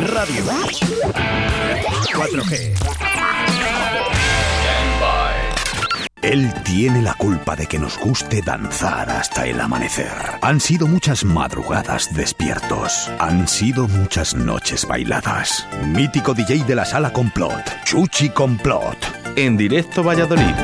[0.00, 0.44] Radio
[2.14, 2.72] 4G.
[6.22, 10.12] Él tiene la culpa de que nos guste danzar hasta el amanecer.
[10.40, 13.10] Han sido muchas madrugadas despiertos.
[13.18, 15.66] Han sido muchas noches bailadas.
[15.86, 18.96] Mítico DJ de la sala Complot, Chuchi Complot.
[19.36, 20.54] En directo Valladolid.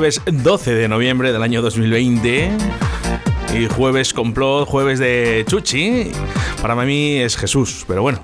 [0.00, 2.50] Jueves 12 de noviembre del año 2020.
[3.54, 6.10] Y jueves complot, jueves de Chuchi.
[6.62, 8.18] Para mí es Jesús, pero bueno.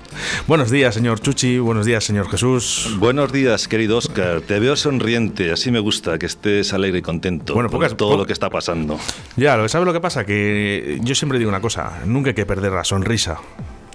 [0.47, 1.59] Buenos días, señor Chuchi.
[1.59, 2.95] Buenos días, señor Jesús.
[2.97, 4.41] Buenos días, querido Oscar.
[4.41, 5.51] Te veo sonriente.
[5.51, 8.33] Así me gusta, que estés alegre y contento Bueno, por pocas- todo po- lo que
[8.33, 8.97] está pasando.
[9.35, 12.35] Ya, lo que sabe lo que pasa, que yo siempre digo una cosa, nunca hay
[12.35, 13.37] que perder la sonrisa.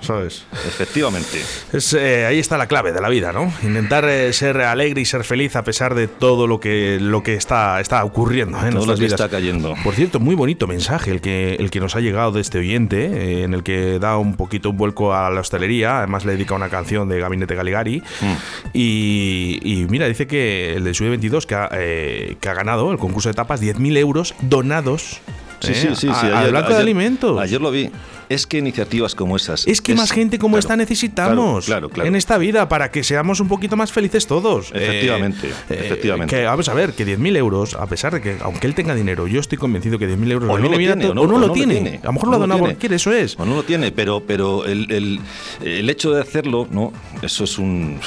[0.02, 0.44] ¿Sabes?
[0.66, 1.40] Efectivamente.
[1.72, 3.52] Es, eh, ahí está la clave de la vida, ¿no?
[3.62, 7.34] Intentar eh, ser alegre y ser feliz a pesar de todo lo que, lo que
[7.34, 8.66] está, está ocurriendo ¿eh?
[8.68, 9.12] en Todo lo que vidas.
[9.20, 9.74] está cayendo.
[9.84, 13.04] Por cierto, muy bonito mensaje el que, el que nos ha llegado de este oyente,
[13.06, 15.98] eh, en el que da un poquito un vuelco a la hostelería.
[15.98, 18.00] Además, le dedica una canción de Gabinete Galigari.
[18.20, 18.34] Mm.
[18.72, 22.90] Y, y mira, dice que el de Sube 22, que ha, eh, que ha ganado
[22.90, 25.20] el concurso de tapas, 10.000 euros donados.
[25.60, 25.94] Sí, eh, sí, sí.
[25.94, 26.08] sí.
[26.08, 27.40] a- al Banco de Alimentos.
[27.40, 27.88] Ayer lo vi.
[28.32, 29.66] Es que iniciativas como esas.
[29.66, 32.08] Es que más gente como claro, esta necesitamos Claro, claro.
[32.08, 34.70] en esta vida para que seamos un poquito más felices todos.
[34.74, 36.34] Efectivamente, efectivamente.
[36.36, 39.26] Que vamos a ver, que 10.000 euros, a pesar de que, aunque él tenga dinero,
[39.26, 41.36] yo estoy convencido que 10.000 euros O no, lo tiene, to- o no, o no
[41.36, 42.00] o lo no tiene.
[42.02, 43.38] A lo mejor lo ha donado porque quiere, eso es.
[43.38, 45.20] O no lo tiene, pero, pero el, el-
[45.62, 46.92] el hecho de hacerlo, no,
[47.22, 47.98] eso es un.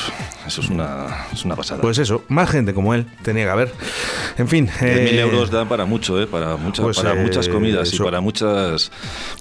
[0.47, 1.81] Eso es una, es una pasada.
[1.81, 3.73] Pues eso, más gente como él tenía que haber.
[4.37, 4.67] En fin.
[4.67, 6.27] 10.000 eh, euros dan para mucho, ¿eh?
[6.27, 8.91] para, mucha- pues, para eh, muchas comidas eso- y para muchas,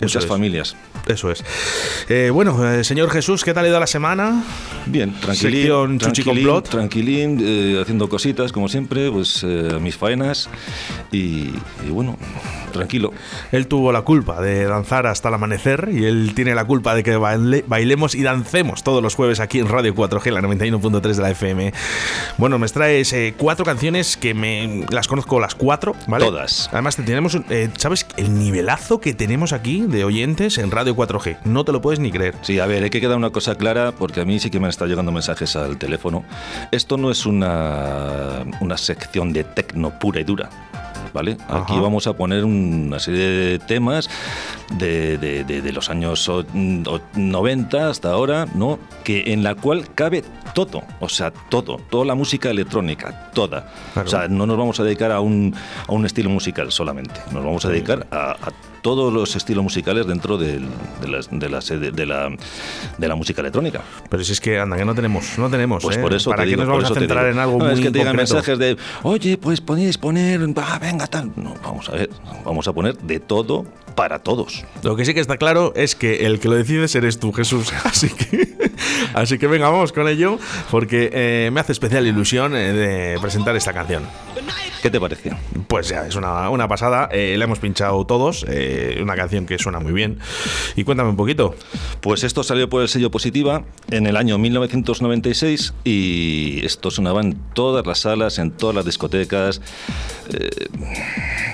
[0.01, 0.74] muchas es.
[1.07, 1.45] Eso es.
[2.09, 4.43] Eh, bueno, eh, señor Jesús, ¿qué tal ha ido la semana?
[4.87, 10.49] Bien, tranquilín, tranquilín, tranquilín, eh, haciendo cositas como siempre, pues eh, mis faenas
[11.13, 11.51] y,
[11.87, 12.17] y bueno,
[12.73, 13.13] tranquilo.
[13.53, 17.03] Él tuvo la culpa de danzar hasta el amanecer y él tiene la culpa de
[17.03, 21.23] que baile- bailemos y dancemos todos los jueves aquí en Radio 4G, la 91.3 de
[21.23, 21.73] la FM.
[22.39, 26.25] Bueno, me traes eh, cuatro canciones que me las conozco las cuatro, ¿vale?
[26.25, 26.71] Todas.
[26.73, 28.07] Además, te tenemos, eh, ¿sabes?
[28.17, 31.39] El nivelazo que tenemos aquí de oyentes en Radio 4G.
[31.45, 32.35] No te lo puedes ni creer.
[32.43, 34.67] Sí, a ver, hay que quedar una cosa clara, porque a mí sí que me
[34.67, 36.25] han estado llegando mensajes al teléfono.
[36.71, 40.51] Esto no es una, una sección de tecno pura y dura.
[41.13, 41.37] ¿Vale?
[41.49, 41.81] Aquí Ajá.
[41.81, 44.11] vamos a poner una serie de temas
[44.79, 48.81] de, de- de- de los años o- o- 90 hasta ahora, ¿no?
[49.05, 50.25] Que en la cual cabe
[50.57, 53.73] todo, o sea, todo, toda la música electrónica, toda.
[53.93, 54.09] Claro.
[54.09, 55.55] O sea, no nos vamos a dedicar a un,
[55.87, 58.53] a un estilo musical solamente, nos vamos a dedicar a, a
[58.85, 60.67] todos los estilos musicales dentro del-
[61.01, 62.29] de, las- de la, de, la,
[62.99, 63.81] de la música electrónica.
[64.11, 65.83] Pero si es que, anda, que no tenemos, no tenemos.
[65.83, 66.01] Pues ¿eh?
[66.01, 67.99] por eso ¿Para qué nos vamos a centrar en algo No, muy es que te
[68.01, 71.31] digan mensajes de, oye, pues podéis poner, ah, venga, tal.
[71.35, 72.11] No, vamos a ver,
[72.45, 73.65] vamos a poner de todo
[73.95, 74.65] para todos.
[74.83, 77.73] Lo que sí que está claro es que el que lo decides eres tú, Jesús.
[77.85, 78.55] Así que,
[79.15, 80.39] así que venga, vamos con ello,
[80.71, 84.03] porque eh, me hace especial ilusión eh, de presentar esta canción.
[84.83, 85.33] ¿Qué te parece?
[85.69, 87.09] Pues ya, es una, una pasada.
[87.13, 88.45] eh, la hemos pinchado todos.
[88.49, 90.19] eh, una canción que suena muy bien.
[90.77, 91.55] Y cuéntame un poquito.
[92.01, 97.39] Pues esto salió por el sello Positiva en el año 1996 y esto sonaba en
[97.55, 99.61] todas las salas, en todas las discotecas,
[100.33, 100.69] eh,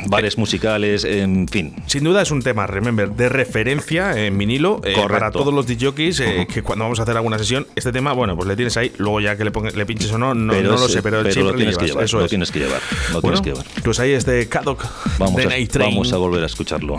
[0.07, 1.75] bares musicales, en fin.
[1.87, 6.21] Sin duda es un tema, remember, de referencia en vinilo eh, para todos los DJs
[6.21, 7.67] eh, que cuando vamos a hacer alguna sesión.
[7.77, 10.35] Este tema, bueno, pues le tienes ahí, luego ya que le, le pinches o no,
[10.35, 12.05] no, no lo sé, pero, pero lo tienes que llevar.
[12.05, 12.81] Eso lo tienes que llevar.
[13.13, 13.67] Lo tienes que llevar.
[13.83, 14.85] Pues ahí este Caddock
[15.19, 15.91] vamos de a, Night Train.
[15.91, 16.97] Vamos a volver a escucharlo.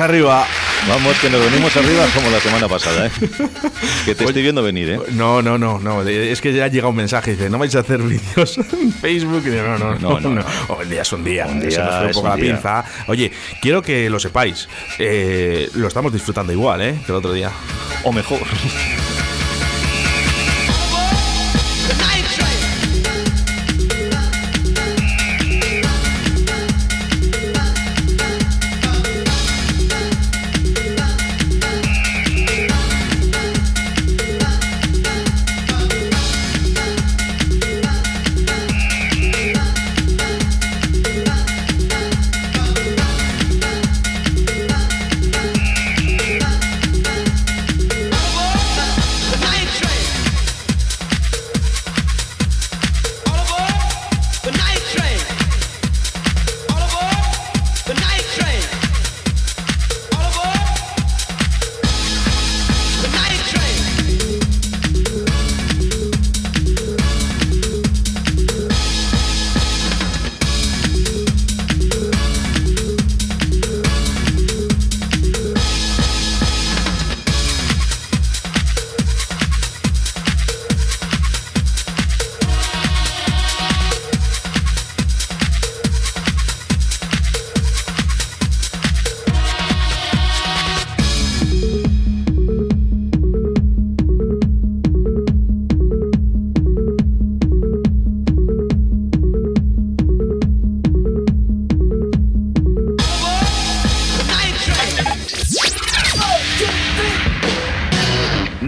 [0.00, 0.46] Arriba.
[0.88, 3.10] Vamos, que nos venimos arriba como la semana pasada, ¿eh?
[4.04, 4.98] Que te estoy viendo venir, ¿eh?
[5.12, 6.02] No, no, no, no.
[6.02, 9.42] Es que ya llega un mensaje dice, no vais a hacer vídeos en Facebook.
[9.46, 10.28] Y no, no, no, no.
[10.30, 10.44] no.
[10.68, 11.46] Oh, el día es un día.
[11.46, 12.52] Un día Se nos fue un es poco un la día.
[12.54, 12.84] pinza.
[13.06, 13.32] Oye,
[13.62, 14.68] quiero que lo sepáis.
[14.98, 16.94] Eh, lo estamos disfrutando igual, ¿eh?
[17.06, 17.50] Que el otro día.
[18.02, 18.40] O mejor.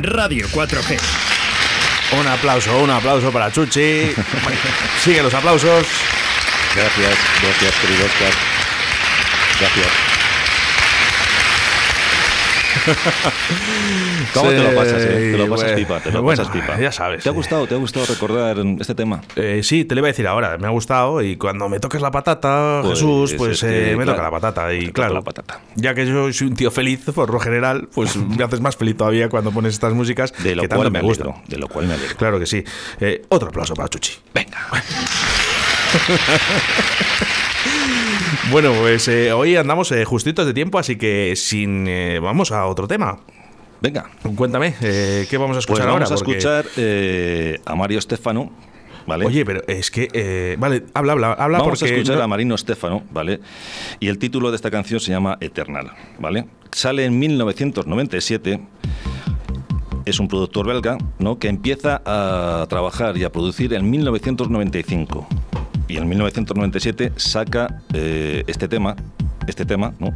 [0.07, 0.99] Radio 4G.
[2.13, 4.15] Un aplauso, un aplauso para Chuchi.
[5.05, 5.87] Sigue los aplausos.
[6.75, 8.33] Gracias, gracias, querido Oscar.
[9.59, 10.16] Gracias.
[14.35, 15.31] ¿Cómo te lo pasas, eh?
[15.33, 16.79] Te lo pasas bueno, pipa, te lo bueno, pasas pipa.
[16.81, 19.21] ya sabes, ¿Te ha gustado, te ha gustado recordar este tema?
[19.37, 22.01] Eh, sí, te lo iba a decir ahora, me ha gustado y cuando me toques
[22.01, 25.61] la patata, Pues, Jesús, pues eh, me claro, toca la patata y claro, la patata.
[25.75, 28.97] ya que yo soy un tío feliz por lo general, pues me haces más feliz
[28.97, 31.35] todavía cuando pones estas músicas De lo que cual tanto me alegro.
[31.47, 32.17] De lo cual me alegro.
[32.17, 32.63] Claro que sí.
[33.01, 34.13] Eh, otro aplauso para Chuchi.
[34.35, 34.59] Venga.
[38.51, 42.67] Bueno, pues eh, hoy andamos eh, justitos de tiempo, así que sin eh, vamos a
[42.67, 43.19] otro tema.
[43.81, 44.09] Venga.
[44.35, 46.15] Cuéntame, ¿qué vamos a Pues escuchar vamos ahora?
[46.15, 48.51] a Porque- escuchar a Mario Stefano,
[49.07, 49.27] ¿vale?
[49.27, 52.27] Oye, pero es que, eh, vale, habla, habla, habla Vamos porque a escuchar no- a
[52.27, 53.41] Marino Stefano, ¿vale?
[54.01, 56.47] Y el título de esta canción se llama Eternal, ¿vale?
[56.73, 58.61] Sale en 1997.
[60.07, 61.39] Es un productor belga, ¿no?
[61.39, 65.27] Que empieza a trabajar y a producir en 1995.
[65.89, 68.97] Y en 1997 saca eh, este tema,
[69.47, 70.13] este tema, ¿no?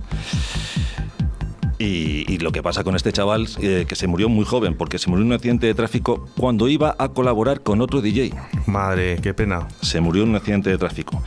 [1.78, 4.98] Y, y lo que pasa con este chaval, eh, que se murió muy joven, porque
[4.98, 8.32] se murió en un accidente de tráfico cuando iba a colaborar con otro DJ
[8.66, 9.66] Madre, qué pena.
[9.80, 11.22] se murió en un accidente de tráfico.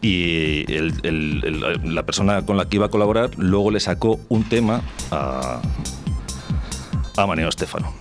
[0.00, 4.18] Y el- el- el- la persona con la que iba a colaborar luego le sacó
[4.30, 5.60] un tema a,
[7.18, 7.92] a Maneo Estefano.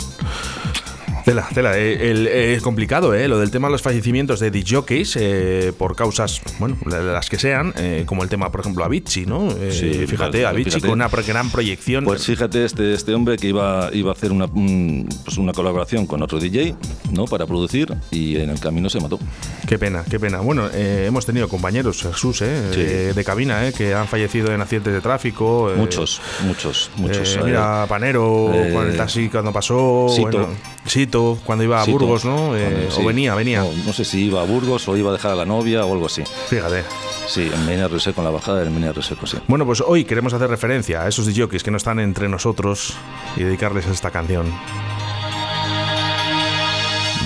[1.26, 1.78] Tela, tela.
[1.78, 3.28] eh, el- eh, es complicado, ¿eh?
[3.28, 7.40] Lo del tema de los fallecimientos de DJs eh, por causas, bueno, la- las que
[7.40, 7.74] sean,
[8.06, 9.50] como el tema, por ejemplo, Avicii, ¿no?
[9.72, 10.88] Sí, fíjate, claro, Avicii fíjate.
[10.88, 12.04] con una gran proyección.
[12.04, 16.06] Pues fíjate, este, este hombre que iba, iba a hacer una, un- pues una colaboración
[16.08, 16.76] con otro DJ
[17.12, 17.26] ¿no?
[17.26, 19.20] para producir y en el camino se mató.
[19.68, 20.40] Qué pena, qué pena.
[20.42, 23.16] Bueno, hemos tenido compañeros, Jesús, eh, Sí.
[23.16, 25.72] de cabina, eh, que han fallecido en accidentes de tráfico.
[25.78, 27.40] Muchos, muchos, muchos.
[27.46, 30.08] mira, Panero, con el taxi cuando pasó.
[30.10, 30.24] Sito.
[30.30, 30.48] bueno,
[30.86, 32.56] Sito, cuando iba a Sito, Burgos, ¿no?
[32.56, 33.02] Eh, sí.
[33.02, 33.62] O venía, venía.
[33.62, 35.94] No, no sé si iba a Burgos o iba a dejar a la novia o
[35.94, 36.24] algo así.
[36.50, 36.84] Fíjate.
[37.28, 39.38] Sí, en Menia Reseco, en la bajada del Menia Reseco, sí.
[39.48, 42.94] Bueno, pues hoy queremos hacer referencia a esos DJs que no están entre nosotros
[43.38, 44.54] y dedicarles esta canción.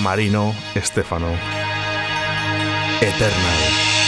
[0.01, 1.27] Marino Estefano.
[3.01, 4.06] Eternal.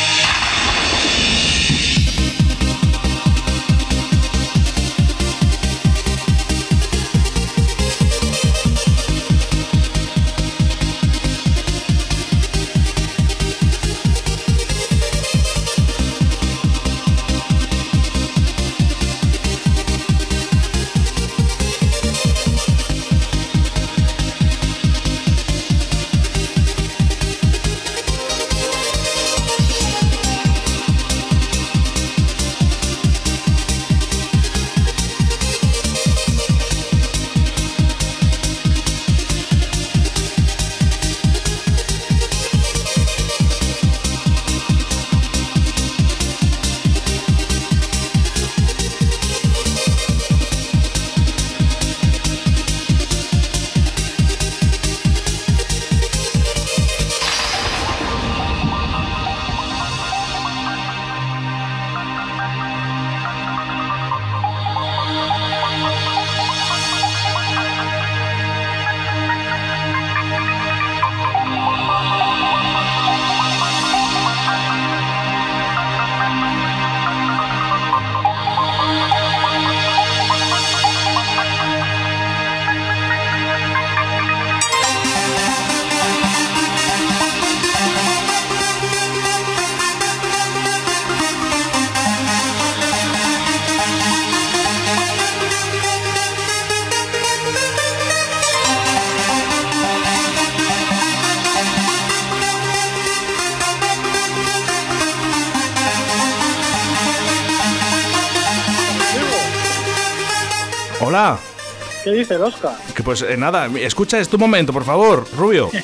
[112.10, 112.76] ¿Qué dice el Oscar?
[112.96, 115.70] Que pues eh, nada, escucha este momento, por favor, Rubio.
[115.72, 115.78] sí,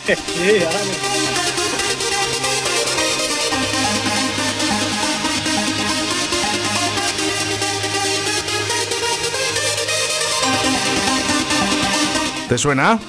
[0.66, 2.16] ahora mismo.
[12.50, 13.00] ¿Te suena?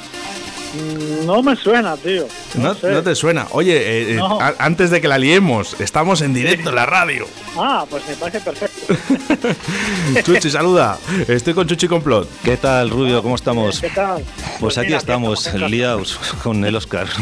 [1.25, 2.27] No me suena, tío.
[2.55, 2.91] No, No, sé.
[2.91, 3.47] no te suena.
[3.53, 4.39] Oye, eh, eh, No.
[4.59, 7.27] antes de que la liemos, estamos en directo en la radio.
[7.57, 8.75] Ah, pues me parece perfecto.
[10.25, 10.99] Chuchi, saluda.
[11.28, 12.28] Estoy con Chuchi Complot.
[12.45, 13.23] ¿Qué tal, Rubio?
[13.23, 13.81] ¿Cómo estamos?
[13.81, 14.25] ¿Qué tal?
[14.61, 17.07] Pues aquí mira, estamos, liados con el Oscar.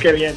[0.00, 0.34] Qué bien.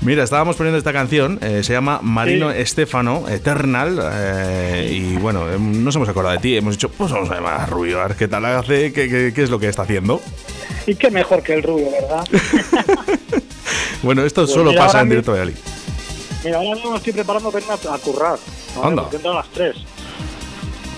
[0.00, 2.58] Mira, estábamos poniendo esta canción, eh, se llama Marino Sí.
[2.58, 7.30] Estefano, Eternal, eh, y bueno, eh, nos hemos acordado de ti, hemos dicho, pues vamos
[7.30, 9.68] a llamar a Rubio, a ver qué tal hace, qué, qué- qué es lo que
[9.68, 10.22] está haciendo.
[10.86, 12.24] Y qué mejor que el rubio, ¿verdad?
[14.02, 15.54] Bueno, esto Pues solo pasa en directo de Ali.
[16.46, 18.38] Mira, ahora mismo me estoy preparando para irme a, currar.
[18.76, 18.86] ¿vale?
[18.88, 19.02] Anda.
[19.02, 19.76] Porque entran a las 3.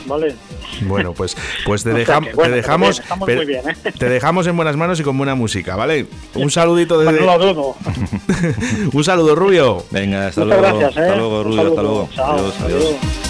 [0.06, 0.36] ¿Vale?
[0.82, 1.36] Bueno, pues,
[1.66, 2.88] pues te, O sea dejam- que, bueno, te dejamos.
[2.96, 3.76] bien, estamos pero- muy bien, ¿eh?
[3.98, 6.06] Te dejamos en buenas manos y con buena música, ¿vale?
[6.34, 7.18] Un saludito desde.
[8.92, 9.84] Un saludo, Rubio.
[9.90, 10.78] Venga, hasta Muchas luego.
[10.78, 11.00] gracias, ¿eh?
[11.08, 11.68] Hasta luego, Rubio.
[11.68, 12.08] Hasta luego.
[12.14, 12.84] Chao, Adiós, adiós.
[12.84, 13.27] adiós.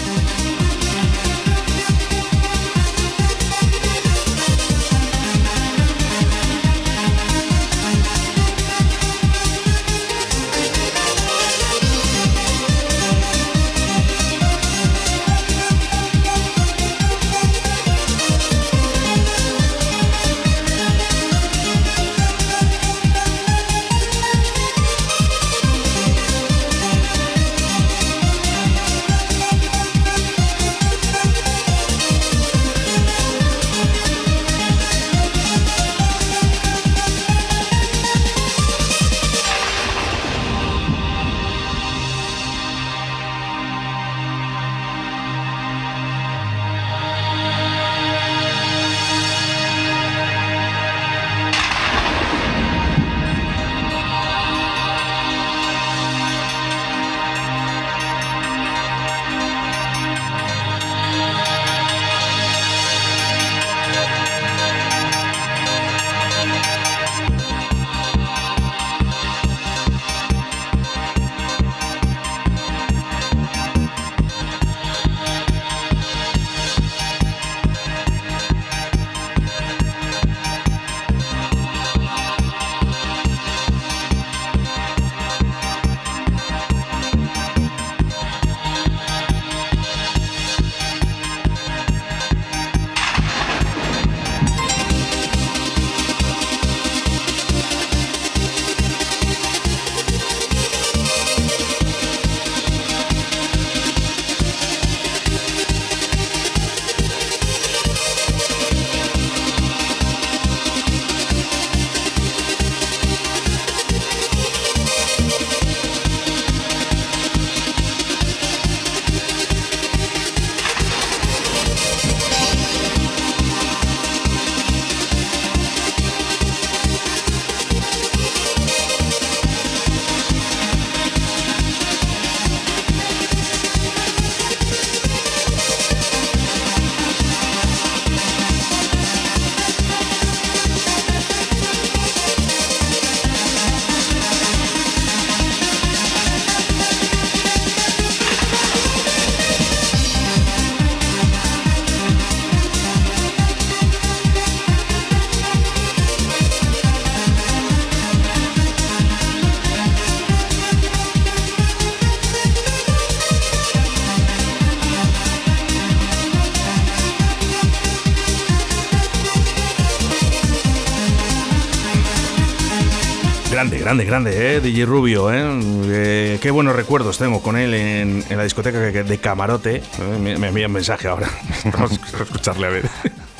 [173.59, 174.61] Grande, grande, grande, ¿eh?
[174.61, 175.43] DJ Rubio, ¿eh?
[175.87, 179.75] Eh, qué buenos recuerdos tengo con él en, en la discoteca de Camarote.
[179.75, 179.83] ¿eh?
[180.17, 181.29] Me, me envía un mensaje ahora.
[181.73, 182.85] Vamos a escucharle a ver.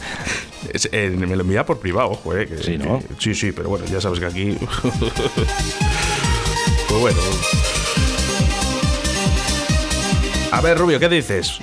[0.74, 2.48] Es- eh, me lo envía por privado, ojo, ¿eh?
[2.48, 3.00] que- Sí, ¿no?
[3.00, 4.58] que- sí, sí, pero bueno, ya sabes que aquí.
[6.90, 7.18] pues bueno.
[10.52, 11.60] A ver, Rubio, ¿qué dices?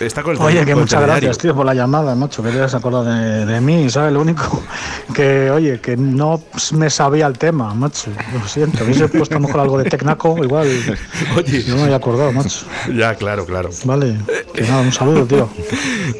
[0.00, 2.74] Está con el Oye, que muchas gracias, tío, por la llamada, macho, que te has
[2.74, 4.12] acordado de, de mí, ¿sabes?
[4.12, 4.62] Lo único
[5.14, 6.40] que, oye, que no
[6.72, 8.10] me sabía el tema, macho.
[8.38, 10.68] Lo siento, hubiese puesto a lo mejor algo de Tecnaco, igual.
[11.36, 11.64] Oye.
[11.68, 12.66] no me había acordado, macho.
[12.94, 13.70] Ya, claro, claro.
[13.84, 14.16] Vale,
[14.54, 15.48] que nada, un saludo, tío.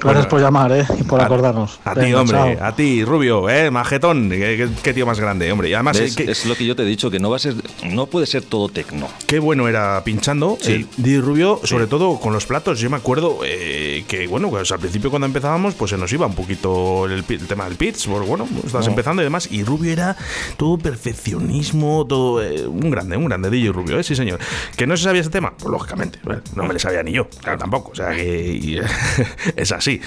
[0.02, 0.86] Gracias por llamar, ¿eh?
[0.98, 1.78] Y por A- acordarnos.
[1.84, 2.66] A, ti, hombre, chao.
[2.66, 4.30] a ti, Rubio, eh, majetón.
[4.30, 5.68] Qué, qué- qué tío más grande, hombre.
[5.68, 6.16] Y además, ¿Ves?
[6.18, 8.06] eh, qué, Es lo que yo te he dicho, que no va a ser, no
[8.06, 9.08] puede ser todo tecno.
[9.26, 10.56] qué bueno era pinchando.
[10.60, 10.72] Sí.
[10.72, 12.78] El Di Rubio, sobre todo con los platos.
[12.80, 13.65] Yo me acuerdo eh,
[14.08, 17.46] que, bueno, pues al principio cuando empezábamos, pues se nos iba un poquito el, el
[17.46, 18.08] tema del pitch.
[18.08, 18.90] Porque, bueno, estás No.
[18.92, 19.48] empezando y demás.
[19.50, 20.16] Y Rubio era
[20.56, 22.42] todo perfeccionismo, todo.
[22.42, 24.02] eh, un grande, un grande DJ Rubio, ¿eh?
[24.04, 24.38] Sí, señor.
[24.76, 25.52] ¿Que no se sabía ese tema?
[25.56, 26.18] Pues lógicamente.
[26.22, 27.92] bueno, no me le sabía ni yo, claro, tampoco.
[27.92, 28.52] O sea que.
[28.52, 28.78] y-
[29.56, 30.00] es así.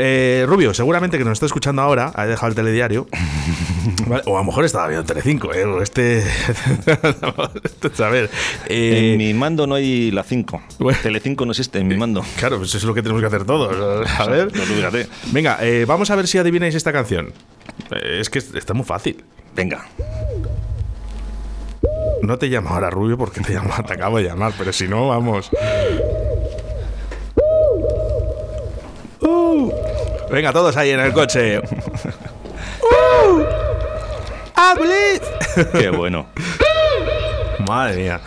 [0.00, 3.06] Eh, Rubio, seguramente que nos está escuchando ahora, ha dejado el telediario.
[4.06, 5.64] Vale, O a lo mejor estaba viendo Telecinco, ¿eh?
[5.82, 6.22] Este.
[8.02, 8.30] a ver.
[8.66, 10.62] eh, en mi mando no hay la 5.
[10.78, 10.98] Bueno.
[11.02, 12.24] Tele5 no existe en mi mando.
[12.38, 14.08] Claro, pues eso es lo que tenemos que hacer todos.
[14.18, 14.54] A ver.
[14.56, 15.06] No, fíjate.
[15.32, 17.32] Venga, eh, vamos a ver si adivináis esta canción.
[17.90, 19.22] Eh, es que está muy fácil.
[19.54, 19.86] Venga.
[22.22, 25.08] No te llamo ahora, Rubio, porque te, llamo, te acabo de llamar, pero si no,
[25.08, 25.50] vamos.
[30.30, 31.60] Venga, todos ahí en el coche.
[32.82, 33.44] Uh.
[35.72, 36.26] Qué bueno.
[37.66, 38.20] Madre mía.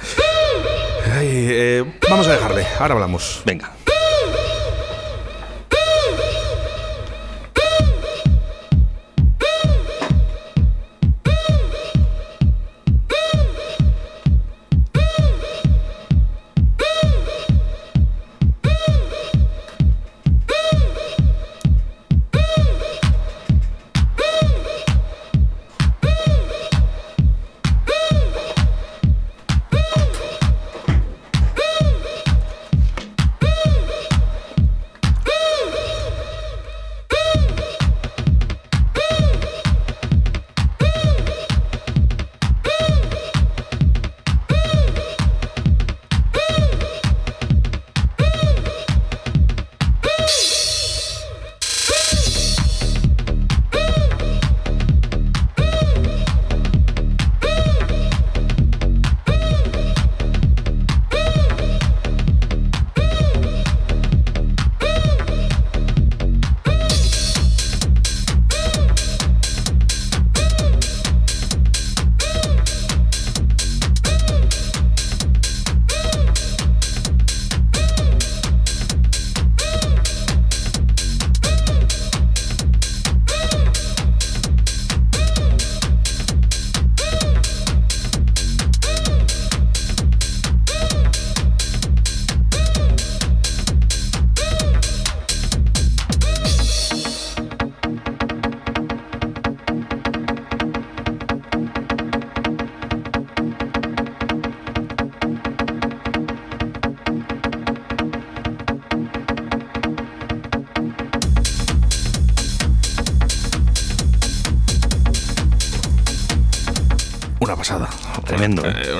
[1.15, 3.41] Ay, eh, vamos a dejarle, ahora hablamos.
[3.45, 3.71] Venga.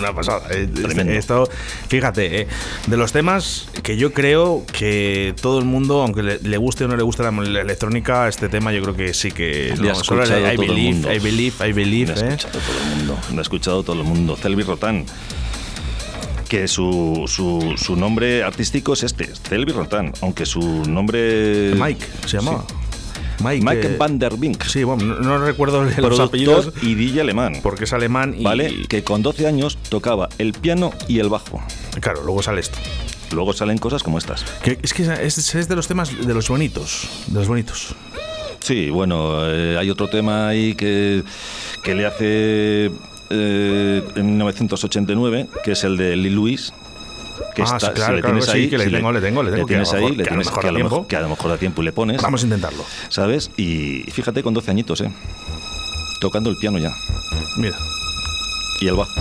[0.04, 0.48] Una pasada.
[0.52, 1.14] Eh, este- Tremendo.
[1.14, 1.50] Esto,
[1.88, 2.48] fíjate, eh,
[2.88, 6.88] de los temas que yo creo que todo el mundo, aunque le, le guste o
[6.88, 9.92] no le guste la, la electrónica, este tema yo creo que sí que solo
[10.24, 11.14] escuchado I todo el mundo.
[11.14, 13.18] I believe, I believe, Lo ha escuchado todo el mundo.
[13.34, 14.36] Lo ha escuchado todo el mundo.
[14.36, 15.06] Celvi Rotán.
[16.50, 20.14] Que su, su, su nombre artístico es este, Celvi Rotán.
[20.22, 21.74] Aunque su nombre.
[21.76, 22.64] Mike se llamaba.
[23.44, 24.64] Mike, Mike eh, Van der Bink.
[24.64, 27.60] Sí, bueno, no, no recuerdo los productor apellidos y DJ alemán.
[27.62, 28.86] porque es alemán y ¿Vale?
[28.88, 31.62] Que con 12 años tocaba el piano y el bajo.
[32.00, 32.78] claro, luego sale esto.
[33.32, 34.44] Luego salen cosas como estas.
[34.62, 37.96] Que es que es, es de los temas de los bonitos, de los bonitos.
[38.60, 41.24] Sí, bueno, eh, hay otro tema ahí que,
[41.84, 42.92] que le hace
[43.30, 46.72] eh, en 1989, que es el de Lee Louis.
[47.56, 48.92] Que Ah, está, sí, claro, si le claro tienes que sí, ahí, que le si
[48.92, 50.72] tengo, le tengo, le tengo, que lo tienes ahí, mejor- le que tienes que a
[50.72, 52.84] lo mejor, que a lo mejor da tiempo y le pones, Vamos a intentarlo.
[53.10, 53.52] ¿sabes?
[53.58, 55.12] Y fíjate con 12 añitos, ¿eh?
[56.20, 56.92] Tocando el piano ya
[57.58, 57.78] Mira.
[58.82, 59.12] y el bajo.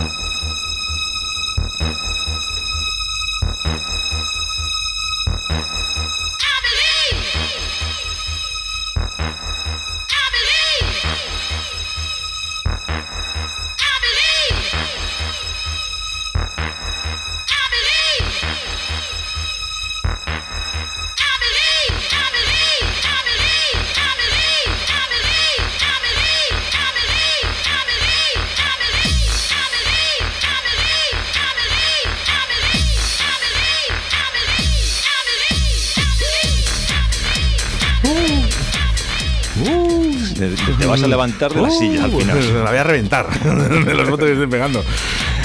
[41.02, 42.54] Vas a levantar de la silla al final.
[42.64, 43.28] La voy a reventar
[43.84, 44.84] de los votos que estoy pegando.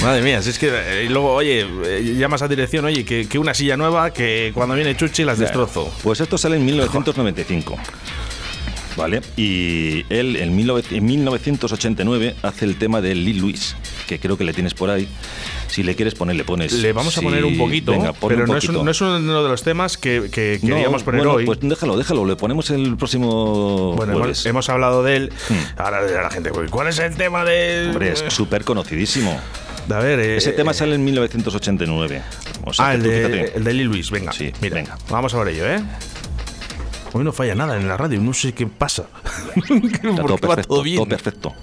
[0.02, 0.68] Madre mía, si es que.
[0.72, 4.52] eh, Y luego, oye, eh, llamas a dirección, oye, que, que una silla nueva, que
[4.54, 5.92] cuando viene Chuchi las destrozo.
[6.02, 7.76] Pues esto sale en 1995.
[8.98, 9.20] ¿Vale?
[9.36, 13.76] Y él en, 19 en 1989 hace el tema de Lee Louis,
[14.08, 15.08] que creo que le tienes por ahí.
[15.68, 16.72] Si le quieres poner, le pones.
[16.72, 19.42] Le vamos a poner un poquito, venga, pero un no, es, un- no es uno
[19.42, 21.44] de los temas que, que No, queríamos poner bueno, hoy.
[21.46, 24.38] Pues déjalo, déjalo, le ponemos el próximo bueno, jueves.
[24.40, 25.32] hemos, hemos hablado de él.
[25.48, 25.80] Hmm.
[25.80, 27.88] Ahora dirá la gente, "Uy, ¿cuál es el tema de.?
[27.90, 29.38] Hombre, es súper conocidísimo.
[29.90, 32.22] A ver, eh, Ese tema sale en 1989.
[32.64, 34.32] O sea, ah, el tú de, el de Lil Luis, venga.
[34.32, 34.98] Sí, mira, venga.
[35.10, 35.80] Vamos a ver ello, ¿eh?
[37.12, 39.06] Hoy no falla nada en la radio, no sé qué pasa.
[39.56, 40.96] Está todo perfecto, todo bien.
[40.96, 41.54] todo perfecto.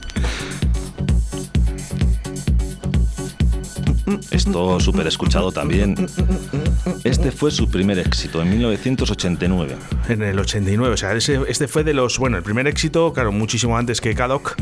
[4.36, 5.95] Esto súper escuchado también.
[7.06, 9.76] Este fue su primer éxito en 1989.
[10.10, 12.17] En el 89, o sea, ese- este fue de los.
[12.19, 14.56] Bueno, el primer éxito, claro, muchísimo antes que Kadok,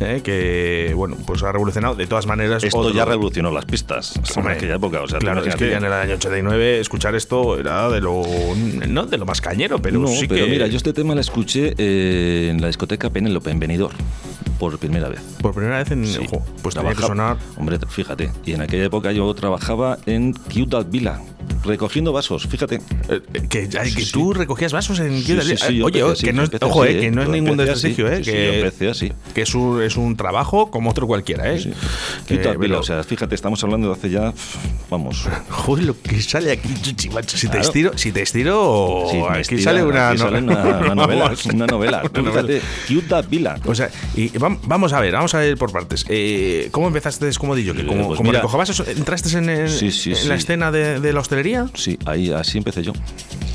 [0.00, 1.94] eh, que, bueno, pues ha revolucionado.
[1.94, 5.00] De todas maneras, Esto otro- ya revolucionó las pistas en aquella época.
[5.00, 8.22] O sea, claro, es que ya en el año 89 escuchar esto era de lo.
[8.88, 10.50] No de lo más cañero, pero no, sí pero que.
[10.50, 13.96] mira, yo este tema lo escuché eh, en la discoteca Penélope en Benidorm
[14.58, 15.20] por primera vez.
[15.40, 16.06] Por primera vez en.
[16.06, 16.20] Sí.
[16.26, 17.36] ojo, pues tenía que sonar.
[17.56, 18.30] Hombre, fíjate.
[18.44, 21.20] Y en aquella época yo trabajaba en Ciudad Vila,
[21.64, 22.80] recogiendo vasos, fíjate.
[23.08, 24.12] eh, que, ay, Sí, que sí.
[24.12, 25.22] tú recogías vasos en.
[25.22, 28.18] Sí, sí, sí, yo Oye, que no ojo, eh, que no es ningún desprestigio, eh,
[28.18, 29.12] sí, sí, que, empecé así.
[29.34, 31.58] que es un, es un trabajo como otro cualquiera, eh.
[31.60, 31.72] Sí.
[32.26, 34.32] Que, Vila, pero- o sea, fíjate, estamos hablando de hace ya,
[34.90, 36.68] vamos, Joder, lo que sale aquí.
[36.84, 37.08] Si te
[37.48, 37.60] Claro.
[37.60, 40.78] estiro, si te estiro, Sí, me aquí estira, sale una, aquí sale no- una, una
[40.92, 41.34] una novela.
[41.54, 42.02] Una novela.
[42.12, 43.58] fíjate, Ciudad Vila.
[43.66, 46.04] O sea, y vam- vamos a ver, vamos a ver por partes.
[46.08, 47.74] Eh, ¿Cómo empezaste como dillo?
[47.74, 50.28] Que Eh, como, pues como mira- recogevasos, ¿entraste en, el- Sí, sí, en sí.
[50.28, 51.66] la escena de, de la hostelería?
[51.74, 52.92] Sí, ahí así empecé yo.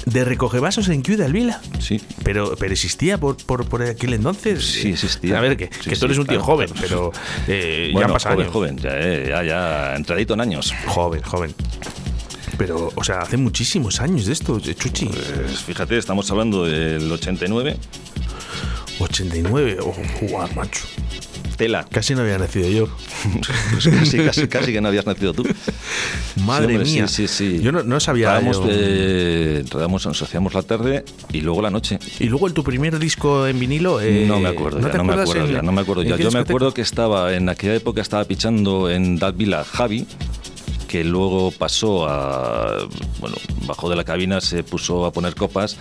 [0.05, 1.61] De recogevasos en Ciudad del Vila.
[1.79, 2.01] Sí.
[2.23, 4.63] Pero, pero existía por, por, por aquel entonces.
[4.65, 5.37] Sí, existía.
[5.37, 7.11] A ver, que, Sí, que sí, tú eres un tío claro, joven, pero
[7.47, 8.53] eh, ya Bueno, han pasado joven, años.
[8.53, 10.73] joven, ya, eh, ya, ya, entradito en años.
[10.87, 11.53] Joven, joven.
[12.57, 15.05] Pero, o sea, hace muchísimos años de esto, de Chuchi.
[15.05, 17.77] Pues fíjate, estamos hablando del 89.
[18.99, 19.93] 89, oh,
[20.27, 20.85] guau, macho.
[21.59, 21.85] Tela.
[21.91, 22.87] Casi no había nacido yo.
[23.71, 25.43] Pues casi, casi, casi que no habías nacido tú.
[26.45, 27.07] Madre Sí, hombre, mía.
[27.09, 27.61] Sí, sí, sí.
[27.61, 28.27] Yo no, no sabía.
[28.37, 31.99] Entrábamos, yo- eh, entrábamos, nos hacíamos la tarde y luego la noche.
[32.19, 33.99] Y luego en tu primer disco en vinilo.
[34.01, 36.15] eh, no me acuerdo ya, no me acuerdo en- ya, no me acuerdo ya.
[36.15, 40.07] Yo me acuerdo que estaba, en aquella época estaba pichando en That Villa Javi,
[40.87, 42.87] que luego pasó a,
[43.19, 43.35] bueno,
[43.67, 45.75] bajó de la cabina, se puso a poner copas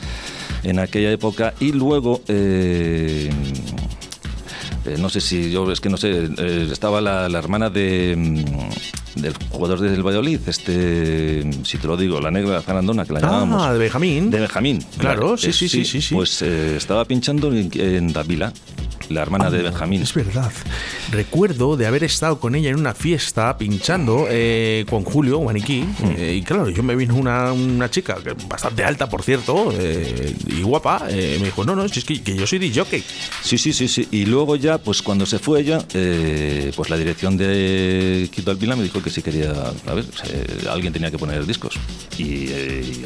[0.64, 2.20] en aquella época y luego...
[2.28, 3.30] eh,
[4.88, 8.14] eh, no sé si yo, es que no sé, eh, estaba la, la hermana de,
[8.16, 13.20] mm, del jugador del Valladolid, este, si te lo digo, la negra Zanandona, que la
[13.20, 13.62] llamábamos.
[13.62, 14.31] Ah, de Benjamín.
[14.31, 14.85] De Benjamín.
[14.98, 16.14] Claro, sí, eh, sí, sí, sí, sí.
[16.14, 18.53] Pues estaba pinchando en, en Davila.
[19.08, 20.02] La hermana de Benjamín.
[20.02, 20.52] Es verdad.
[21.10, 25.82] Recuerdo de haber estado con ella en una fiesta pinchando eh, con Julio, Maniquí.
[25.82, 26.04] Mm.
[26.16, 28.16] eh, y claro, yo me vino una, una chica
[28.48, 31.06] bastante alta, por cierto, eh, y guapa.
[31.10, 32.78] eh, me dijo, no, no, si es que, que yo soy DJ.
[33.42, 34.08] Sí, sí, sí, sí.
[34.10, 38.76] Y luego ya, pues cuando se fue ella, eh, pues la dirección de Quito Alpina
[38.76, 39.52] me dijo que sí quería,
[39.86, 41.78] a ver, eh, alguien tenía que poner discos.
[42.18, 42.48] Y,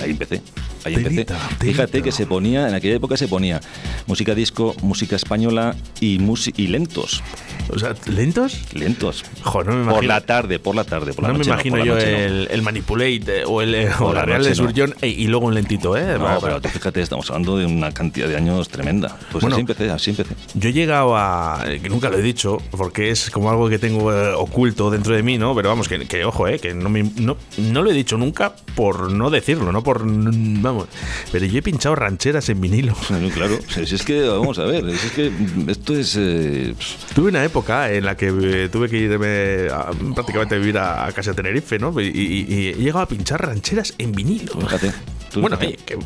[0.00, 0.42] ahí empecé.
[0.84, 1.24] Ahí empecé.
[1.24, 3.60] Telita, Fíjate que se ponía, en aquella época se ponía
[4.06, 6.20] música disco, música española y,
[6.56, 7.22] y lentos.
[7.68, 8.60] O sea, ¿lentos?
[8.74, 9.24] Lentos.
[9.42, 11.94] Joder, no me Por la tarde, por la tarde, por la no me imagino yo
[11.94, 14.54] noche el, el Manipulate eh, o, el, eh, o la la Real de.
[14.54, 16.18] Surgeon eh, y luego un lentito, ¿eh?
[16.18, 19.16] No, pero tú fíjate, estamos hablando de una cantidad de años tremenda.
[19.30, 19.56] Pues Bueno.
[19.56, 20.34] así empecé, así empecé.
[20.54, 21.64] Yo he llegado a.
[21.82, 25.22] que nunca lo he dicho, porque es como algo que tengo eh, oculto dentro de
[25.22, 25.54] mí, ¿no?
[25.54, 26.58] Pero vamos, que, que, ojo, ¿eh?
[26.58, 30.02] Que no, me, no, no lo he dicho nunca por no decirlo, no por.
[30.04, 30.88] Vamos.
[31.30, 32.94] Pero yo he pinchado rancheras en vinilo.
[33.34, 35.32] Claro, si es que, vamos a ver, si es que
[35.82, 36.16] esto es...
[36.16, 36.74] eh,
[37.14, 41.06] Tuve una época en la que eh, tuve que irme a- prácticamente a vivir a,
[41.06, 41.98] a casa de Tenerife, ¿no?
[42.00, 44.52] Y, y- y he llegado a pinchar rancheras en vinilo.
[44.60, 44.92] fíjate.
[45.34, 45.66] Bueno, fíjate.
[45.66, 45.96] oye, que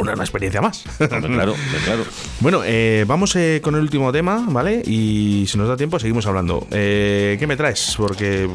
[0.00, 0.84] una, una experiencia más.
[1.00, 2.04] Hombre, claro, claro.
[2.40, 4.82] Bueno, eh, vamos eh, con el último tema, ¿vale?
[4.86, 6.66] Y si nos da tiempo, seguimos hablando.
[6.70, 7.94] Eh, ¿Qué me traes?
[7.96, 8.48] Porque.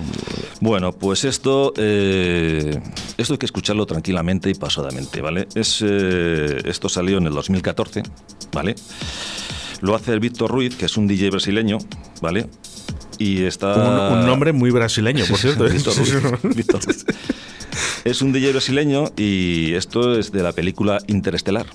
[0.61, 5.47] Bueno, pues esto, esto hay que escucharlo tranquilamente y pasadamente, ¿vale?
[5.55, 8.03] Es, esto salió en el 2014,
[8.53, 8.75] ¿vale?
[9.81, 11.79] Lo hace el Víctor Ruiz, que es un DJ brasileño,
[12.21, 12.47] ¿vale?
[13.17, 14.09] Y está...
[14.11, 15.67] Un, un nombre muy brasileño, por cierto.
[15.67, 15.71] ¿eh?
[15.73, 17.05] Víctor Ruiz, Víctor Ruiz.
[18.03, 21.65] Es un DJ brasileño y esto es de la película Interestelar.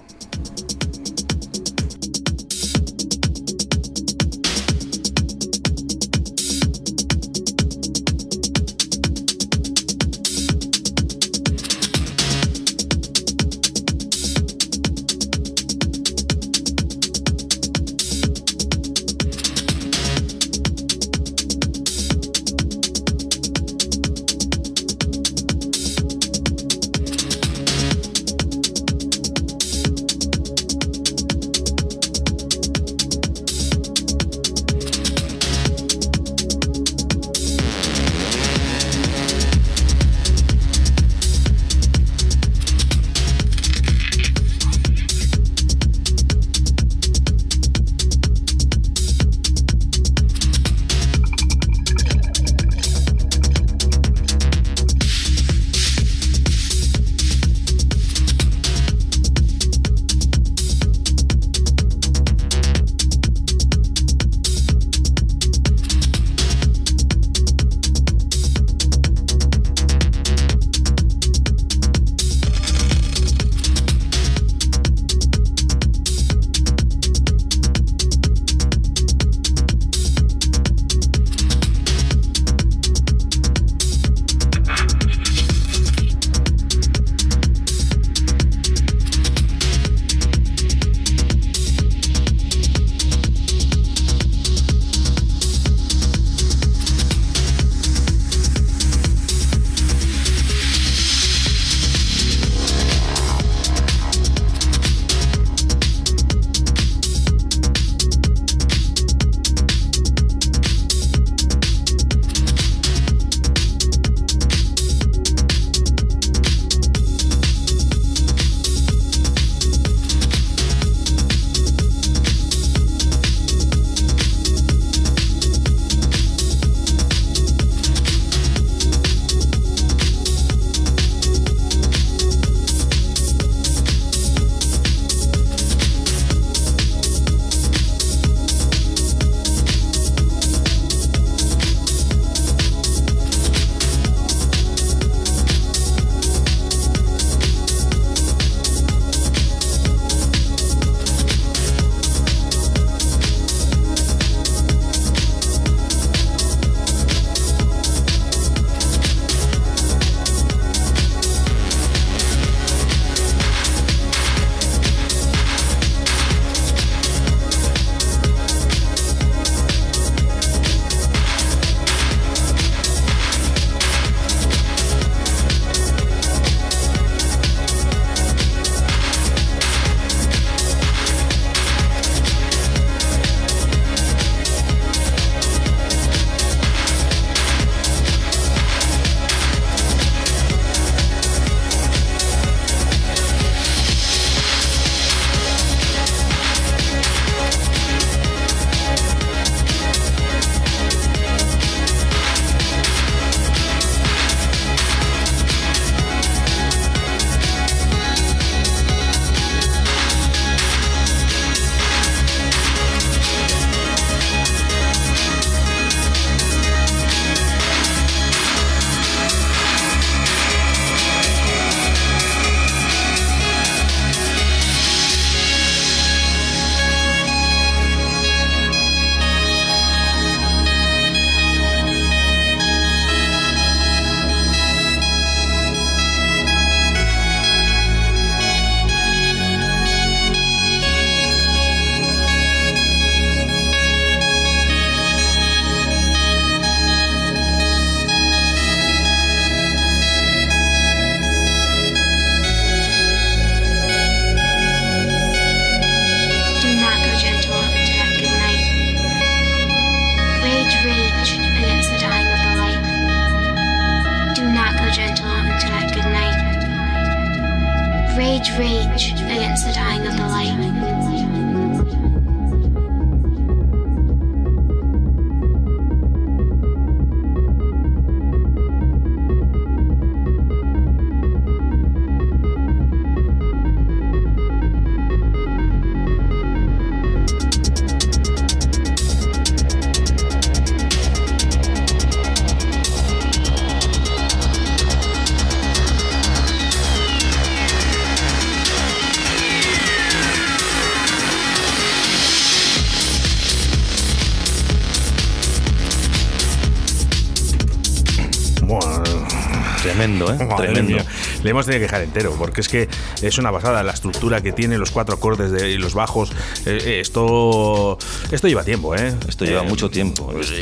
[310.07, 310.47] Tremendo, ¿eh?
[310.47, 310.93] Madre Tremendo.
[310.97, 311.05] mía.
[311.43, 312.89] Le hemos tenido que dejar entero, porque es que
[313.23, 316.31] es una pasada la estructura que tiene, los cuatro acordes de, y los bajos.
[316.65, 317.99] Eh, eh, esto
[318.31, 319.15] esto lleva tiempo, ¿eh?
[319.29, 320.33] Esto lleva Eh, mucho tiempo.
[320.39, 320.55] Esto-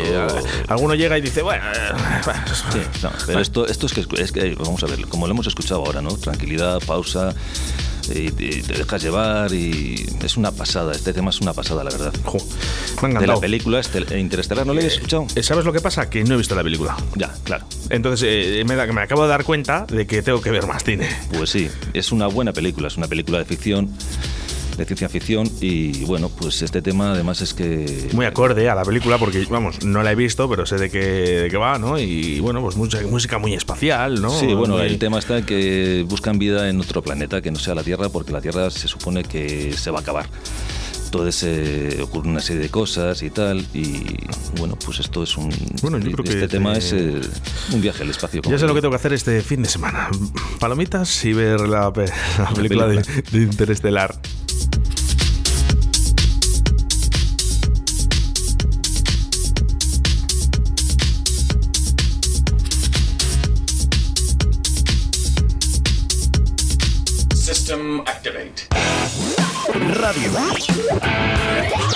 [0.68, 1.92] alguno llega y dice, bueno, eh,
[2.72, 5.46] Sí, no, pero esto, esto es, que, es que, vamos a ver, como lo hemos
[5.46, 6.10] escuchado ahora, ¿no?
[6.16, 7.34] Tranquilidad, pausa,
[8.08, 11.90] y, y te dejas llevar y es una pasada, este tema es una pasada, la
[11.90, 12.12] verdad.
[12.24, 12.38] jo,
[13.02, 15.26] me ha De la película este, Interestelar, ¿no lo habéis escuchado?
[15.34, 16.08] Eh, ¿Sabes lo que pasa?
[16.10, 16.96] Que no he visto la película.
[17.16, 17.64] Ya, claro.
[17.90, 20.84] Entonces eh, me, da- me acabo de dar cuenta de que tengo que ver más
[20.84, 21.08] cine.
[21.36, 23.90] Pues sí, es una buena película, es una película de ficción,
[24.76, 28.08] de ciencia ficción y bueno, pues este tema además es que...
[28.12, 30.98] Muy acorde a la película porque, vamos, no la he visto, pero sé de qué,
[31.42, 31.98] de qué va, ¿no?
[31.98, 34.30] Y bueno, pues mucha música muy espacial, ¿no?
[34.30, 37.58] Sí, bueno, Muy- el tema está en que buscan vida en otro planeta que no
[37.58, 40.26] sea la Tierra porque la Tierra se supone que se va a acabar.
[41.04, 44.02] Entonces eh, ocurre una serie de cosas y tal y
[44.58, 45.48] bueno, pues esto es un...
[45.80, 47.20] Bueno, yo creo que este tema te- es eh,
[47.72, 48.42] un viaje al espacio.
[48.42, 50.08] Ya sé lo que tengo que hacer este fin de semana.
[50.58, 53.22] Palomitas y ver la, la película, de- película.
[53.30, 54.16] De, Interestelar.
[69.92, 70.32] Radio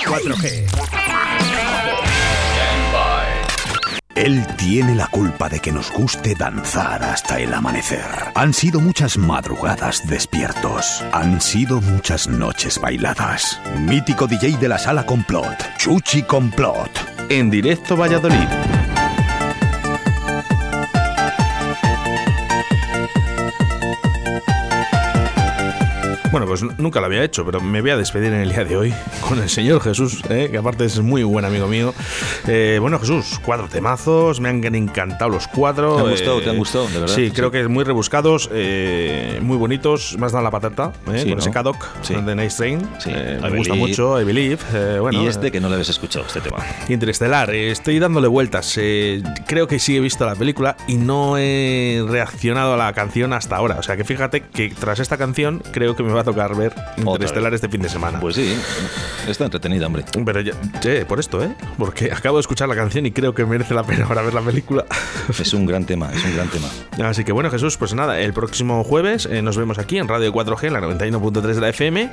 [0.05, 0.67] 4G.
[0.67, 0.93] Stand
[2.93, 3.25] by.
[4.15, 8.05] Él tiene la culpa de que nos guste danzar hasta el amanecer.
[8.35, 11.03] Han sido muchas madrugadas despiertos.
[11.13, 13.59] Han sido muchas noches bailadas.
[13.79, 15.57] Mítico DJ de la sala Complot.
[15.77, 16.91] Chuchi Complot.
[17.29, 18.88] En directo Valladolid.
[26.31, 28.77] Bueno, pues nunca lo había hecho, pero me voy a despedir en el día de
[28.77, 28.93] hoy
[29.27, 30.49] con el Señor Jesús, ¿eh?
[30.51, 31.91] que aparte es muy buen amigo mío.
[32.47, 35.95] Eh, bueno, Jesús, cuatro temazos, me han encantado los cuatro.
[35.95, 36.41] ¿Te han gustado?
[36.41, 37.15] ¿Te han gustado, de verdad?
[37.15, 37.31] Sí, Sí.
[37.35, 40.15] creo que muy rebuscados, eh, muy bonitos.
[40.19, 41.17] Me has dado la patata ¿eh?
[41.17, 41.37] Sí, con ¿no?
[41.39, 42.13] ese Cadoc Sí.
[42.13, 42.87] de Nice Train.
[43.07, 44.59] Eh, me gusta mucho, I Believe.
[44.73, 46.57] eh, bueno, y este que no le habéis escuchado, este tema.
[46.89, 48.75] Interestelar, eh, estoy dándole vueltas.
[48.77, 53.33] eh, creo que sí he visto la película y no he reaccionado a la canción
[53.33, 53.77] hasta ahora.
[53.79, 56.73] O sea que fíjate que tras esta canción creo que me va a tocar ver
[56.97, 58.19] Interestelar este fin de semana.
[58.19, 58.55] Pues sí,
[59.27, 60.03] está entretenida, hombre.
[60.25, 61.53] Pero ya, che, por esto, ¿eh?
[61.77, 64.41] Porque acabo de escuchar la canción y creo que merece la pena ahora ver la
[64.41, 64.85] película.
[65.39, 66.67] Es un gran tema, es un gran tema.
[67.07, 70.33] Así que bueno, Jesús, pues nada, el próximo jueves eh, nos vemos aquí en Radio
[70.33, 72.11] 4G, en la 91.3 de la FM,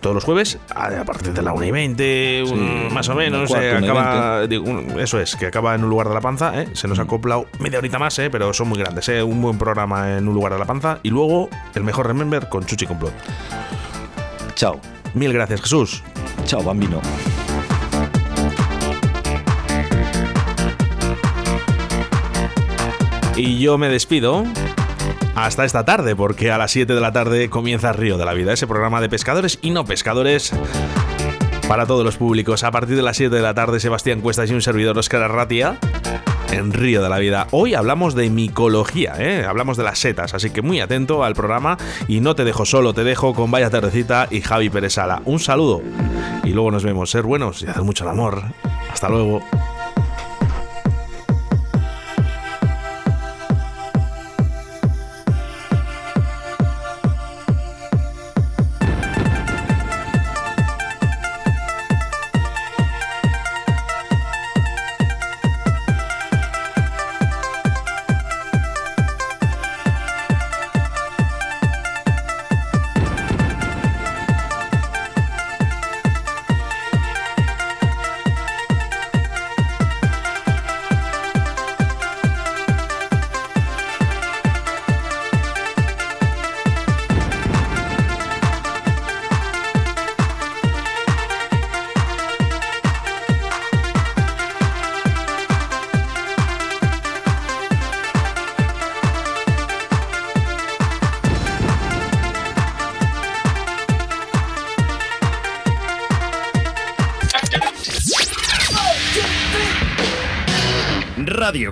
[0.00, 3.50] todos los jueves, a, partir de la 1 y 20, un- más o menos.
[3.50, 6.14] cuarto, eh, una y acaba, digo, un- eso es, que acaba en un lugar de
[6.14, 6.68] la panza, ¿eh?
[6.72, 8.30] se nos ha acoplado media horita más, ¿eh?
[8.30, 9.22] pero son muy grandes, ¿eh?
[9.22, 10.98] un buen programa en un lugar de la panza.
[11.02, 13.12] Y luego, el mejor Remember con Chuchi Complot.
[14.54, 14.80] Chao.
[15.14, 16.02] Mil gracias, Jesús.
[16.44, 17.00] Chao, bambino.
[23.36, 24.44] Y yo me despido.
[25.34, 28.52] Hasta esta tarde, porque a las 7 de la tarde comienza Río de la Vida,
[28.52, 30.52] ese programa de pescadores y no pescadores
[31.68, 32.64] para todos los públicos.
[32.64, 35.78] A partir de las 7 de la tarde, Sebastián Cuestas y un servidor Oscar Arratia
[36.52, 37.46] en Río de la Vida.
[37.50, 39.44] Hoy hablamos de micología, ¿eh?
[39.44, 42.92] hablamos de las setas, así que muy atento al programa y no te dejo solo,
[42.92, 45.22] te dejo con Vaya Tardecita y Javi Pérez Sala.
[45.24, 45.82] Un saludo
[46.44, 47.10] y luego nos vemos.
[47.10, 48.42] Ser buenos y hacer mucho el amor.
[48.90, 49.42] Hasta luego.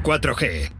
[0.02, 0.71] 4G.